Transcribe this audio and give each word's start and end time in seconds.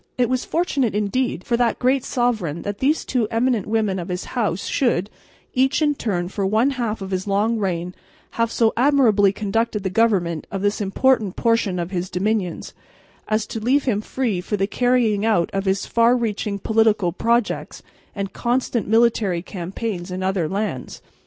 It 0.17 0.29
was 0.31 0.45
fortunate 0.45 0.95
indeed 0.95 1.43
for 1.43 1.55
that 1.57 1.77
great 1.77 2.03
sovereign 2.03 2.63
that 2.63 2.79
these 2.79 3.05
two 3.05 3.27
eminent 3.29 3.67
women 3.67 3.99
of 3.99 4.07
his 4.07 4.25
house 4.33 4.65
should, 4.65 5.11
each 5.53 5.79
in 5.79 5.93
turn 5.93 6.27
for 6.27 6.43
one 6.43 6.71
half 6.71 7.03
of 7.03 7.11
his 7.11 7.27
long 7.27 7.59
reign, 7.59 7.93
have 8.31 8.51
so 8.51 8.73
admirably 8.75 9.31
conducted 9.31 9.83
the 9.83 9.91
government 9.91 10.47
of 10.49 10.63
this 10.63 10.81
important 10.81 11.35
portion 11.35 11.77
of 11.77 11.91
his 11.91 12.09
dominions, 12.09 12.73
as 13.27 13.45
to 13.45 13.59
leave 13.59 13.83
him 13.83 14.01
free 14.01 14.41
for 14.41 14.57
the 14.57 14.65
carrying 14.65 15.23
out 15.23 15.51
of 15.53 15.65
his 15.65 15.85
far 15.85 16.17
reaching 16.17 16.57
political 16.57 17.11
projects 17.11 17.83
and 18.15 18.33
constant 18.33 18.87
military 18.87 19.43
campaigns 19.43 20.09
in 20.09 20.23
other 20.23 20.49
lands. 20.49 21.03